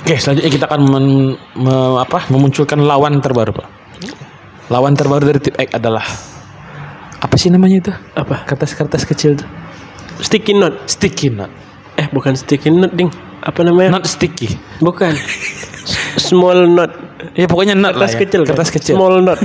Oke, 0.00 0.16
selanjutnya 0.16 0.50
kita 0.50 0.64
akan 0.66 0.80
men- 0.82 1.36
me- 1.54 1.98
apa, 2.00 2.24
memunculkan 2.26 2.80
lawan 2.80 3.20
terbaru, 3.20 3.52
Pak. 3.52 3.66
Lawan 4.66 4.96
terbaru 4.96 5.22
dari 5.22 5.38
tip 5.38 5.54
X 5.54 5.68
adalah 5.76 6.02
apa 7.20 7.34
sih 7.36 7.52
namanya 7.52 7.76
itu? 7.78 7.92
Apa? 8.16 8.48
Kertas-kertas 8.48 9.04
kecil 9.04 9.38
tuh. 9.38 9.46
Sticky 10.18 10.56
note. 10.56 10.80
Sticky 10.88 11.28
note. 11.30 11.52
Eh, 11.94 12.08
bukan 12.08 12.32
sticky 12.32 12.72
note, 12.72 12.96
Ding. 12.96 13.12
Apa 13.44 13.62
namanya? 13.62 14.00
Not 14.00 14.08
sticky. 14.08 14.56
Bukan. 14.80 15.12
S- 15.12 16.16
Small 16.32 16.64
note. 16.66 16.96
Ya 17.32 17.48
pokoknya 17.48 17.72
not 17.72 17.96
Kertas 17.96 18.12
lah 18.12 18.14
ya. 18.14 18.20
kecil. 18.24 18.40
kan? 18.44 18.48
Kertas 18.52 18.70
kecil. 18.70 18.94
Small 18.96 19.24
note. 19.24 19.40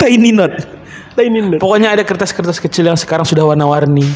Tiny 0.00 0.30
note. 0.30 0.56
Tiny 1.12 1.40
note. 1.42 1.58
Pokoknya 1.58 1.92
ada 1.92 2.02
kertas-kertas 2.02 2.58
kecil 2.58 2.86
yang 2.86 2.96
sekarang 2.96 3.26
sudah 3.26 3.42
warna-warni. 3.42 4.06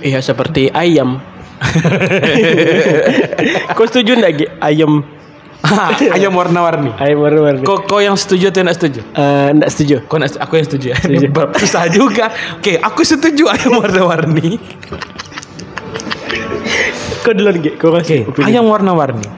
Iya, 0.00 0.20
seperti 0.20 0.68
ayam. 0.70 1.20
Kau 3.76 3.84
setuju 3.84 4.16
enggak, 4.16 4.32
Gi? 4.34 4.46
Ayam. 4.58 5.04
Ayam 6.16 6.32
warna-warni. 6.32 6.88
Ayam 6.96 7.20
warna-warni. 7.20 7.68
Kau 7.68 7.84
kau 7.84 8.00
yang 8.00 8.16
setuju 8.16 8.48
atau 8.48 8.64
tidak 8.64 8.80
setuju? 8.80 9.00
Eh, 9.12 9.48
enggak 9.52 9.68
setuju. 9.68 9.96
Kau 10.08 10.16
nak, 10.16 10.32
aku 10.40 10.56
yang 10.56 10.64
setuju. 10.64 10.88
Ini 11.04 11.28
bab 11.28 11.52
susah 11.52 11.84
juga. 11.92 12.32
Oke, 12.56 12.80
aku 12.80 13.04
setuju 13.04 13.44
ayam 13.44 13.76
warna-warni. 13.76 14.56
Kau 17.20 17.36
duluan, 17.36 17.60
Gi. 17.60 17.76
Kau 17.76 17.92
kasih 17.92 18.24
opini. 18.24 18.48
ayam 18.48 18.64
warna-warni. 18.64 19.28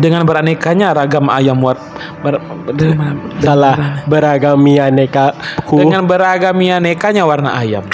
Dengan 0.00 0.24
beranekanya 0.24 0.96
ragam 0.96 1.28
ayam 1.28 1.60
war 1.60 1.76
ber, 2.24 2.40
ber- 2.64 3.44
Salah. 3.44 4.04
Beragami 4.08 4.80
aneka 4.80 5.36
dengan 5.68 6.08
beragam 6.08 6.56
anekanya 6.56 7.28
warna 7.28 7.52
ayam. 7.56 7.84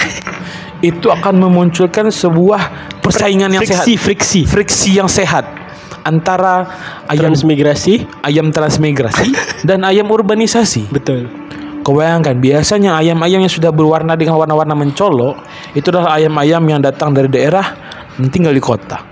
Itu 0.79 1.11
akan 1.11 1.43
memunculkan 1.43 2.07
sebuah 2.07 2.61
persaingan 3.03 3.51
yang 3.51 3.67
sehat. 3.67 3.83
friksi, 3.83 3.93
friksi. 3.99 4.41
Friksi 4.47 4.89
yang 4.95 5.11
sehat 5.11 5.43
antara 6.07 6.63
ayam 7.11 7.35
Transmigrasi. 7.35 8.07
ayam 8.23 8.47
transmigrasi 8.55 9.35
dan 9.67 9.83
ayam 9.83 10.07
urbanisasi. 10.07 10.87
Betul. 10.87 11.27
Kau 11.83 11.95
bayangkan 11.95 12.35
biasanya 12.37 12.99
ayam-ayam 12.99 13.43
yang 13.43 13.51
sudah 13.51 13.71
berwarna 13.71 14.13
dengan 14.19 14.35
warna-warna 14.35 14.75
mencolok 14.75 15.39
itu 15.73 15.87
adalah 15.89 16.19
ayam-ayam 16.19 16.63
yang 16.67 16.79
datang 16.83 17.15
dari 17.15 17.31
daerah 17.31 17.65
dan 18.19 18.27
tinggal 18.29 18.51
di 18.51 18.61
kota. 18.61 19.08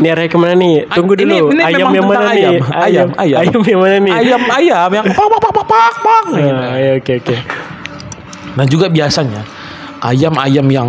Ini 0.00 0.08
arahnya 0.16 0.30
ke 0.32 0.38
mana 0.40 0.54
nih? 0.56 0.72
Tunggu 0.88 1.12
Ini- 1.12 1.22
dulu. 1.28 1.46
ini 1.52 1.60
ayam 1.60 1.92
memang 1.92 1.94
yang 1.94 2.06
mana 2.08 2.16
tentang 2.16 2.32
nih? 2.32 2.40
ayam. 2.40 2.54
Ayam, 2.72 3.08
ayam. 3.20 3.38
Ayam 3.44 3.60
yang 3.68 3.80
mana 3.84 3.96
nih? 4.00 4.12
Ayam-ayam 4.16 4.88
yang 4.96 5.06
pak 5.12 5.26
pak 5.28 5.40
pak 5.44 5.52
pak 5.52 5.64
pak 5.68 5.92
pak. 6.00 6.24
Ah, 6.40 6.76
ya, 6.80 6.90
oke 6.96 7.12
oke. 7.20 7.36
Nah 8.56 8.64
juga 8.64 8.86
biasanya 8.88 9.42
ayam-ayam 10.00 10.66
yang 10.72 10.88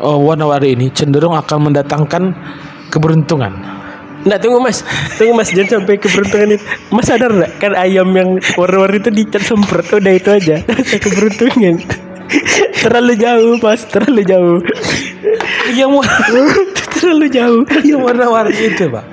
oh, 0.00 0.18
warna-warni 0.24 0.74
ini 0.74 0.86
cenderung 0.90 1.36
akan 1.36 1.70
mendatangkan 1.70 2.32
keberuntungan. 2.88 3.52
Nggak 4.24 4.40
tunggu 4.42 4.58
mas, 4.58 4.82
tunggu 5.14 5.36
mas 5.36 5.52
jangan 5.52 5.84
sampai 5.84 5.94
keberuntungan 6.00 6.58
itu. 6.58 6.64
Mas 6.90 7.06
sadar 7.06 7.30
nggak 7.30 7.52
kan 7.60 7.72
ayam 7.76 8.08
yang 8.16 8.40
warna-warni 8.56 8.98
itu 8.98 9.10
dicat 9.12 9.44
semprot 9.44 9.92
udah 9.92 10.12
itu 10.16 10.30
aja. 10.32 10.56
Keberuntungan. 11.04 11.84
terlalu 12.82 13.14
jauh 13.16 13.56
mas, 13.60 13.84
terlalu 13.88 14.22
jauh. 14.24 14.58
Yang 15.72 15.90
warna, 16.00 16.40
terlalu 16.92 17.26
jauh. 17.28 17.62
yang 17.88 18.00
warna-warni 18.00 18.56
itu 18.72 18.88
pak 18.88 19.04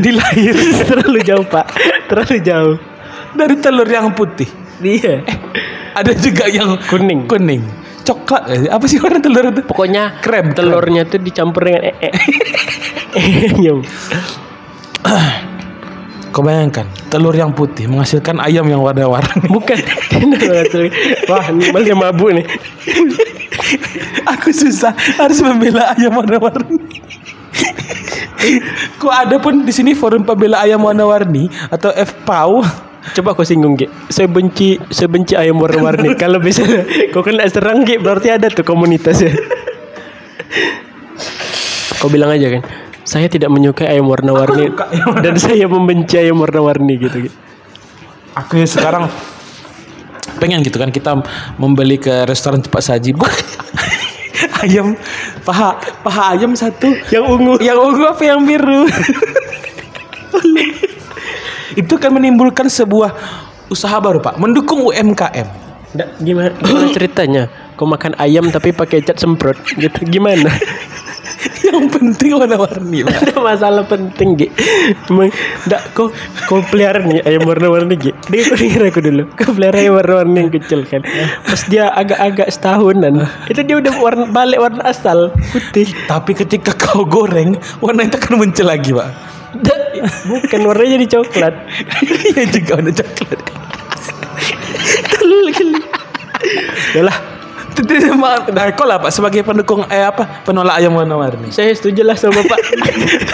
dilahir 0.00 0.54
terlalu 0.90 1.20
jauh 1.22 1.44
pak, 1.46 1.66
terlalu 2.06 2.38
jauh. 2.42 2.74
dari 3.32 3.56
telur 3.58 3.88
yang 3.88 4.12
putih. 4.12 4.48
Iya. 4.82 5.22
Ada 5.92 6.12
juga 6.16 6.48
yang 6.48 6.76
Kuning. 6.88 7.28
kuning, 7.28 7.62
coklat. 8.02 8.48
eh, 8.48 8.68
Apa 8.68 8.84
sih 8.88 8.96
warna 8.98 9.20
telur 9.20 9.44
itu? 9.48 9.60
Pokoknya 9.62 10.18
Krem, 10.20 10.52
telurnya 10.52 11.04
tuh 11.04 11.20
dicampur 11.20 11.68
dengan 11.68 11.84
ee. 12.00 12.10
Ayam. 13.12 13.84
Kau 16.32 16.40
bayangkan 16.40 16.88
telur 17.12 17.36
yang 17.36 17.52
putih 17.52 17.84
menghasilkan 17.92 18.40
ayam 18.40 18.64
yang 18.64 18.80
warna-warni. 18.80 19.44
Bukan. 19.54 19.78
Wah, 21.28 21.44
ini 21.52 21.84
yang 21.84 22.00
mabuk 22.00 22.40
nih. 22.40 22.46
Aku 24.32 24.48
susah 24.48 24.96
harus 25.20 25.44
membela 25.44 25.92
ayam 25.92 26.16
warna-warni. 26.16 26.80
Kok 28.98 29.12
ada 29.12 29.36
pun 29.38 29.62
di 29.62 29.70
sini 29.70 29.92
forum 29.92 30.24
pembela 30.24 30.64
ayam 30.64 30.82
warna-warni 30.82 31.52
atau 31.68 31.92
FPAU? 31.92 32.64
Coba 33.12 33.34
kau 33.34 33.42
singgung 33.42 33.74
Ki. 33.74 33.90
Saya 34.08 34.30
benci 34.30 34.78
saya 34.88 35.10
benci 35.10 35.34
ayam 35.34 35.58
warna-warni. 35.58 36.14
Kalau 36.22 36.38
bisa 36.38 36.62
kau 37.10 37.20
kena 37.20 37.44
serang 37.50 37.82
Ki, 37.82 37.98
berarti 37.98 38.30
ada 38.30 38.46
tuh 38.48 38.64
komunitasnya. 38.64 39.36
kau 42.00 42.08
bilang 42.08 42.30
aja 42.30 42.58
kan. 42.58 42.62
Saya 43.02 43.26
tidak 43.26 43.50
menyukai 43.50 43.90
ayam 43.90 44.06
warna-warni 44.06 44.70
dan 45.24 45.34
saya 45.34 45.66
membenci 45.66 46.22
ayam 46.22 46.38
warna-warni 46.38 47.02
gitu. 47.02 47.26
Ki. 47.26 47.30
Aku 48.38 48.62
ya 48.62 48.66
sekarang 48.66 49.10
pengen 50.38 50.62
gitu 50.62 50.78
kan 50.78 50.94
kita 50.94 51.18
membeli 51.58 51.98
ke 51.98 52.22
restoran 52.30 52.62
cepat 52.62 52.82
saji. 52.82 53.10
Ayam 54.62 54.94
paha 55.42 55.74
paha 56.02 56.34
ayam 56.34 56.54
satu 56.54 56.94
Yang 57.10 57.24
ungu. 57.30 57.54
yang 57.62 57.78
ungu 57.78 58.06
apa 58.06 58.22
yang 58.26 58.46
biru 58.46 58.86
itu 61.82 61.94
kan 61.98 62.10
menimbulkan 62.14 62.70
sebuah 62.70 63.10
usaha 63.70 63.98
baru 63.98 64.22
pak 64.22 64.38
mendukung 64.38 64.86
UMKM 64.86 65.62
gimana, 66.22 66.50
gimana 66.56 66.86
ceritanya? 66.92 67.42
Kau 67.76 67.84
makan 67.84 68.16
ayam 68.16 68.48
tapi 68.48 68.72
pakai 68.72 69.04
cat 69.04 69.20
semprot 69.20 69.56
gitu. 69.76 70.00
Gimana? 70.08 70.48
Yang 71.82 71.90
penting 71.90 72.30
warna-warni 72.38 73.02
ada 73.02 73.34
masalah 73.42 73.82
penting 73.90 74.38
Gi. 74.38 74.48
Emang 75.10 75.34
enggak 75.66 75.82
kau 75.98 76.14
kau 76.46 76.62
pelihara 76.70 77.02
nih 77.02 77.26
ayam 77.26 77.42
warna-warni 77.42 77.98
Gi. 77.98 78.14
Dia 78.30 78.46
kau 78.46 78.54
dengar 78.54 78.82
aku 78.86 79.00
dulu. 79.02 79.22
Kau 79.34 79.50
pelihara 79.50 79.78
ayam 79.82 79.98
warna-warni 79.98 80.38
yang 80.46 80.50
kecil 80.54 80.86
kan. 80.86 81.02
Pas 81.42 81.62
dia 81.66 81.90
agak-agak 81.90 82.48
setahunan, 82.54 83.26
itu 83.50 83.60
dia 83.66 83.76
udah 83.82 83.94
warna 83.98 84.24
balik 84.30 84.62
warna 84.62 84.82
asal 84.86 85.34
putih. 85.50 85.90
tapi 86.06 86.38
ketika 86.38 86.70
kau 86.78 87.02
goreng 87.02 87.58
warna 87.82 88.06
itu 88.06 88.16
akan 88.16 88.38
muncul 88.38 88.66
lagi 88.68 88.94
pak 88.94 89.10
bukan 90.26 90.60
warnanya 90.64 90.96
jadi 90.96 91.06
coklat. 91.18 91.54
iya 92.32 92.42
juga 92.48 92.70
warna 92.78 92.92
coklat 92.94 93.40
Tolol 95.12 95.46
kali. 95.54 95.80
Tidak, 97.82 98.14
maaf. 98.14 98.48
Nah, 98.48 98.70
kau 98.72 98.86
lah 98.86 98.96
pak 98.96 99.10
sebagai 99.10 99.42
pendukung 99.42 99.82
eh 99.90 100.06
apa 100.06 100.42
penolak 100.42 100.78
ayam 100.78 100.94
warna-warni. 100.94 101.50
saya 101.50 101.74
setuju 101.74 102.06
lah 102.06 102.14
sama 102.14 102.40
Pak. 102.42 102.58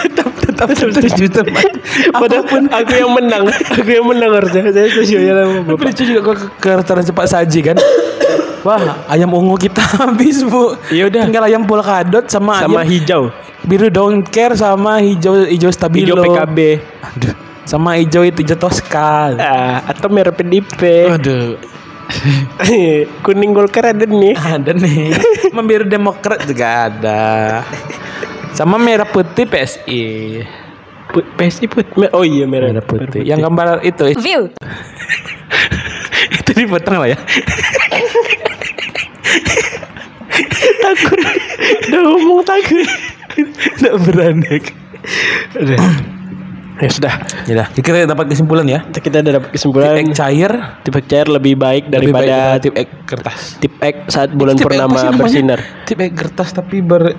tetap 0.03 0.27
tetap 0.35 0.67
setuju 0.73 1.25
teman. 1.29 1.69
Padahal 2.11 2.43
aku 2.73 2.93
yang 2.93 3.11
menang. 3.13 3.43
Aku 3.47 3.89
yang 3.89 4.05
menang 4.05 4.31
harusnya. 4.33 4.69
Saya 4.73 4.87
setuju 4.89 5.15
ya 5.21 5.33
sama 5.37 5.55
Bapak. 5.65 5.83
lucu 5.85 6.03
juga 6.03 6.19
kau 6.21 6.35
ke, 6.35 6.69
restoran 6.75 7.03
cepat 7.05 7.25
saji 7.29 7.59
kan. 7.63 7.77
Wah, 8.59 9.07
ayam 9.07 9.31
ungu 9.31 9.55
kita 9.55 9.79
habis 10.03 10.43
bu. 10.43 10.75
Ya 10.91 11.07
udah. 11.07 11.23
Tinggal 11.31 11.47
ayam 11.47 11.63
polkadot 11.63 12.27
sama, 12.27 12.59
Sama 12.59 12.83
ayam 12.83 12.91
hijau. 12.91 13.21
biru 13.63 13.87
don't 13.87 14.27
care 14.27 14.51
sama 14.55 14.99
hijau 14.99 15.47
hijau 15.47 15.71
stabilo. 15.71 16.19
Hijau 16.19 16.35
PKB. 16.35 16.57
Aduh. 16.99 17.33
Sama 17.63 17.95
hijau 18.01 18.25
itu 18.27 18.43
hijau 18.43 18.57
Tosca. 18.59 19.31
Ah, 19.39 19.79
atau 19.87 20.11
merah 20.11 20.35
PDP. 20.35 21.07
Aduh. 21.07 21.55
Kuning 23.23 23.51
Golkar 23.53 23.93
ada 23.93 24.05
nih. 24.05 24.33
Ada 24.35 24.73
nih. 24.73 25.13
Membiru 25.53 25.85
Demokrat 25.85 26.43
juga 26.45 26.89
ada. 26.89 27.21
Sama 28.53 28.81
merah 28.81 29.05
putih 29.05 29.45
PSI. 29.45 30.03
Put, 31.09 31.25
PSI 31.37 31.65
put. 31.65 31.85
me- 31.97 32.11
Oh 32.13 32.25
iya 32.25 32.45
merah, 32.45 32.69
Merah 32.69 32.85
putih. 32.85 33.21
Yang 33.21 33.39
gambar 33.45 33.81
itu 33.81 34.03
View. 34.19 34.49
itu 36.37 36.49
dipotong 36.53 37.01
lah 37.01 37.09
ya. 37.13 37.17
takut. 40.79 41.19
Udah 41.89 42.01
ngomong 42.01 42.41
takut. 42.43 42.87
Tidak 43.37 43.95
berani. 44.09 44.57
Ya 46.79 46.89
sudah. 46.89 47.13
Ya 47.43 47.63
kita 47.75 48.07
dapat 48.07 48.31
kesimpulan 48.31 48.63
ya. 48.63 48.79
Kita 48.87 49.19
udah 49.19 49.33
dapat 49.43 49.49
Tip 49.51 49.55
kesimpulan. 49.59 49.99
X 49.99 50.15
cair 50.15 50.51
Tip 50.87 50.95
X 50.95 51.03
cair 51.11 51.27
lebih 51.27 51.53
baik 51.59 51.91
lebih 51.91 52.15
baik 52.15 52.31
daripada 52.31 52.35
daripada 52.39 52.63
tip 52.63 52.73
X 52.75 52.89
kertas. 53.03 53.39
tip 53.59 53.73
X 53.83 53.95
saat 54.15 54.29
bulan 54.31 54.55
Tip 54.55 54.65
purnama 54.65 54.99
bersinar. 55.15 55.59
Tip 55.83 55.99
X 55.99 56.11
kertas 56.15 56.49
tapi 56.55 56.79
ber 56.79 57.11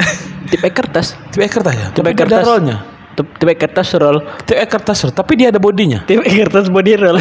Tip 0.49 0.62
X 0.64 0.73
kertas. 0.73 1.07
tip 1.29 1.40
X 1.45 1.50
kertas 1.52 1.75
ya. 1.76 1.87
Tip 1.93 2.05
X 2.09 2.14
kertas. 2.17 2.45
rollnya. 2.45 2.76
Tip 3.17 3.26
tip 3.37 3.49
X 3.52 3.59
kertas 3.61 3.88
roll. 4.00 4.19
Tip 4.49 4.57
X 4.57 4.69
kertas 4.73 4.99
roll, 5.05 5.12
tapi 5.12 5.33
dia 5.37 5.52
ada 5.52 5.61
bodinya. 5.61 6.00
Tip 6.09 6.25
X 6.25 6.33
kertas 6.33 6.67
body 6.73 6.93
roll. 6.97 7.19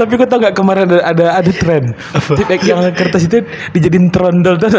tapi 0.00 0.16
kau 0.16 0.24
tau 0.24 0.40
gak 0.40 0.56
kemarin 0.56 0.88
ada 0.88 0.98
ada, 1.04 1.24
ada 1.38 1.52
tren 1.52 1.92
Tip 2.36 2.48
X 2.48 2.60
yang 2.64 2.80
kertas 2.96 3.28
itu 3.28 3.44
dijadiin 3.76 4.08
trondol 4.08 4.56
tuh 4.56 4.72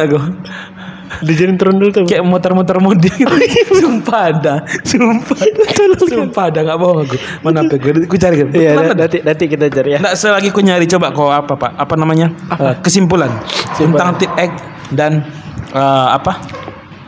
aku. 1.15 1.23
Dijadiin 1.23 1.55
trondol 1.55 1.89
tuh. 1.89 2.03
Kayak 2.03 2.23
motor-motor 2.23 2.77
mode 2.79 3.03
gitu. 3.03 3.29
sumpah 3.73 4.21
ada, 4.29 4.53
sumpah, 4.81 5.37
sumpah 6.09 6.43
ada 6.47 6.59
nggak 6.63 6.77
bohong 6.77 6.99
aku. 7.03 7.15
Mana 7.41 7.61
apa 7.61 7.75
gue, 7.75 7.91
gue 8.03 8.19
cari 8.19 8.35
kan. 8.35 8.47
Iya, 8.49 8.71
nanti 8.91 9.17
nanti 9.19 9.43
kita 9.45 9.65
cari 9.67 9.89
ya. 9.91 9.99
Nggak 9.99 10.15
selagi 10.15 10.49
ku 10.49 10.59
nyari 10.59 10.85
coba 10.85 11.09
kau 11.09 11.27
apa 11.27 11.53
pak 11.53 11.71
apa 11.75 11.93
namanya 11.93 12.27
Eh, 12.53 12.75
kesimpulan 12.79 13.29
tentang 13.75 14.15
tip 14.15 14.31
X 14.33 14.51
dan 14.89 15.25
eh, 15.69 16.07
apa 16.09 16.37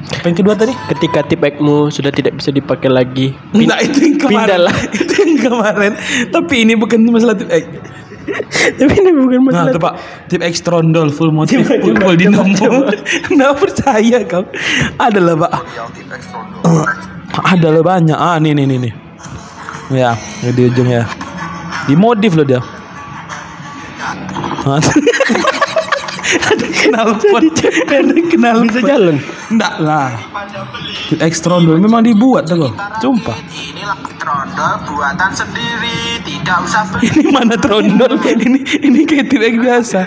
apa 0.05 0.25
yang 0.25 0.37
kedua 0.37 0.53
tadi 0.53 0.69
Ketika 0.87 1.21
tip 1.23 1.41
X-mu 1.41 1.89
sudah 1.89 2.09
tidak 2.09 2.35
bisa 2.35 2.49
dipakai 2.49 2.87
lagi. 2.87 3.33
pin- 3.49 3.65
Nah 3.65 3.79
itu 3.79 3.97
yang 4.03 4.17
kemarin 4.19 4.37
Pindahlah. 4.45 4.75
itu 5.01 5.13
yang 5.15 5.33
kemarin 5.39 5.91
tapi 6.29 6.55
ini 6.61 6.73
bukan 6.73 6.99
masalah 7.07 7.33
tip 7.33 7.49
X 7.49 7.63
Tapi 8.79 8.93
ini 8.97 9.11
bukan 9.13 9.39
nah 9.49 9.69
masalah. 9.69 9.71
itu 9.71 9.79
pak 9.79 9.93
tip 10.27 10.41
X 10.41 10.53
trondol 10.65 11.13
full 11.13 11.29
motif 11.29 11.61
Coba, 11.61 11.77
full, 11.81 11.95
full 12.01 12.15
dinamo 12.17 12.67
nggak 13.31 13.53
percaya 13.61 14.19
kau. 14.25 14.43
Adalah 14.97 15.33
pak. 15.45 15.51
Eh, 16.65 16.85
adalah 17.55 17.81
banyak. 17.85 18.17
Ah 18.17 18.37
nih 18.41 18.57
nih 18.57 18.65
nih 18.65 18.77
nih. 18.89 18.93
Ya 19.93 20.17
di 20.49 20.61
ujung 20.65 20.89
ya. 20.89 21.05
Di 21.85 21.93
modif 21.93 22.33
loh 22.33 22.45
dia. 22.45 22.61
Ah, 24.65 24.81
ada 26.51 26.67
kenal 26.67 27.07
ada 27.15 28.15
kenal 28.27 28.57
Bisa 28.65 28.81
jalan. 28.83 29.15
Enggak 29.51 29.75
lah. 29.79 30.09
Tip 31.09 31.19
X 31.21 31.43
trondol 31.43 31.77
memang 31.77 32.01
dibuat 32.03 32.49
tuh. 32.49 32.73
Sumpah. 32.99 33.37
Inilah 33.53 33.97
trondol 34.17 34.73
buatan 34.89 35.31
sendiri, 35.31 36.19
tidak 36.25 36.65
usah 36.65 36.83
beli. 36.89 37.07
Ini 37.13 37.23
mana 37.29 37.55
trondol? 37.55 38.17
ini 38.45 38.59
ini 38.81 38.99
kayak 39.05 39.29
X 39.31 39.53
biasa. 39.61 39.99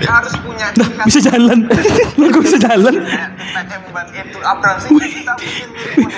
Harus 0.00 0.34
punya 0.40 0.66
Nah, 0.76 1.04
bisa 1.04 1.20
jalan. 1.20 1.58
Lah 2.16 2.28
kok 2.34 2.42
bisa 2.44 2.58
jalan? 2.60 2.94
Itu 4.20 4.38
kita 4.88 5.32
bikin 5.36 5.68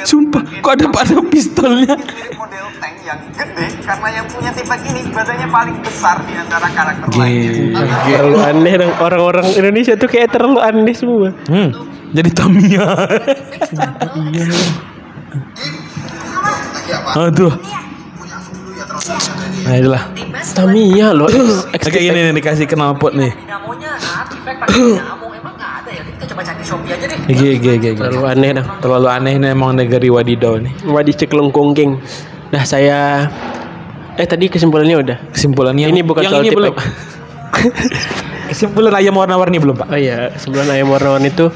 Sumpah, 0.07 0.43
kok 0.63 0.73
ada 0.79 0.87
ada 0.91 1.15
pistolnya? 1.27 1.95
model 2.37 2.67
tank 2.83 2.97
yang 3.07 3.21
gede 3.35 3.67
karena 3.83 4.09
yang 4.11 4.27
punya 4.31 4.51
tipe 4.55 4.77
ini 4.87 5.01
badannya 5.11 5.49
paling 5.51 5.77
besar 5.83 6.17
di 6.27 6.35
antara 6.35 6.67
karakter 6.71 7.07
lain. 7.15 7.75
Terlalu 8.07 8.39
aneh 8.43 8.75
dong. 8.83 8.95
orang-orang 8.99 9.47
Indonesia 9.55 9.95
tuh 9.99 10.09
kayak 10.11 10.35
terlalu 10.35 10.59
aneh 10.63 10.95
semua. 10.95 11.31
Hmm. 11.47 11.71
Jadi 12.13 12.31
Tamiya. 12.35 12.87
Aduh. 17.17 17.53
Nah 19.63 19.75
itulah. 19.75 20.03
Tamiya 20.53 21.09
loh. 21.11 21.29
X 21.71 21.83
Oke 21.83 21.99
ini 21.99 22.19
nih 22.19 22.33
dikasih 22.35 22.67
knalpot 22.67 23.13
nih. 23.13 23.33
dinamonya 23.33 23.91
saat 23.97 24.29
efek 24.31 24.55
pakai 24.59 24.75
dinamo 24.99 25.27
emang 25.33 25.55
nggak 25.55 25.73
ada 25.83 25.91
ya 25.91 26.03
kita 26.05 26.25
coba 26.29 26.41
cari 26.43 26.59
di 26.59 26.67
shopee 26.67 26.91
aja 26.93 27.05
deh 27.07 27.19
Gigi 27.27 27.51
gigi 27.57 27.71
gigi. 27.79 27.99
terlalu 27.99 28.25
aneh 28.27 28.51
dong. 28.55 28.67
Terlalu 28.79 29.09
aneh 29.09 29.33
ini 29.37 29.47
emang 29.49 29.71
negeri 29.75 30.09
wadidaw 30.09 30.55
nih. 30.59 30.73
Wadi 30.85 31.13
ceklong 31.15 31.51
kongking. 31.51 31.97
Nah 32.51 32.63
saya 32.63 33.29
eh 34.15 34.27
tadi 34.27 34.47
kesimpulannya 34.47 34.97
udah. 34.99 35.17
Kesimpulannya 35.33 35.87
Ini 35.89 36.01
bukan 36.03 36.23
yang 36.23 36.33
soal 36.33 36.43
ini 36.45 36.51
tip 36.53 36.59
belum. 36.59 36.75
Kesimpulan 38.53 38.93
ayam 38.93 39.17
warna-warni 39.17 39.57
belum 39.57 39.81
pak? 39.81 39.89
Oh 39.89 39.97
iya, 39.97 40.29
kesimpulan 40.29 40.69
ayam 40.69 40.93
warna-warni 40.93 41.33
itu 41.33 41.49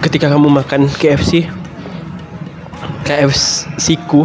ketika 0.00 0.32
kamu 0.32 0.48
makan 0.48 0.88
KFC 0.88 1.48
KFC 3.04 4.00
ku 4.08 4.24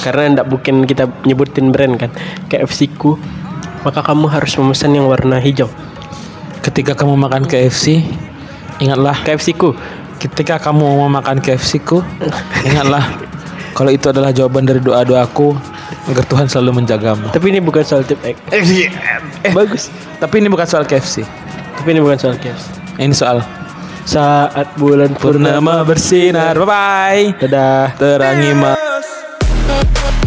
karena 0.00 0.40
ndak 0.40 0.46
bukan 0.48 0.84
kita 0.84 1.08
nyebutin 1.24 1.70
brand 1.70 1.96
kan 1.96 2.10
KFC 2.46 2.92
ku 2.92 3.16
maka 3.80 4.02
kamu 4.02 4.26
harus 4.26 4.52
memesan 4.54 4.92
yang 4.92 5.06
warna 5.06 5.38
hijau 5.38 5.70
Ketika 6.58 6.92
kamu 6.92 7.16
makan 7.16 7.46
KFC, 7.46 8.02
ingatlah 8.76 9.16
KFC 9.24 9.54
ku 9.54 9.72
ketika 10.18 10.58
kamu 10.58 10.82
mau 10.82 11.08
makan 11.08 11.38
KFC 11.38 11.78
ku, 11.80 12.02
ingatlah 12.60 13.00
kalau 13.72 13.88
itu 13.88 14.10
adalah 14.10 14.34
jawaban 14.34 14.66
dari 14.66 14.82
doa-doaku 14.82 15.54
agar 16.10 16.24
Tuhan 16.26 16.46
selalu 16.50 16.82
menjagamu. 16.82 17.30
tapi 17.30 17.54
ini 17.54 17.62
bukan 17.62 17.86
soal 17.86 18.02
tip 18.02 18.18
Eh, 18.20 18.34
bagus 19.48 19.88
tapi 20.18 20.42
ini 20.42 20.50
bukan 20.50 20.66
soal 20.66 20.84
KFC. 20.84 21.22
tapi 21.78 21.88
ini 21.94 22.02
bukan 22.02 22.18
soal 22.18 22.36
KFC 22.36 22.66
Ini 22.98 23.14
soal 23.14 23.38
saat 24.02 24.74
bulan 24.74 25.14
purnama 25.14 25.86
bersinar. 25.86 26.58
Bye 26.58 26.66
bye. 26.66 27.24
dadah 27.38 27.94
Terangi 27.94 28.50
Thank 29.80 30.17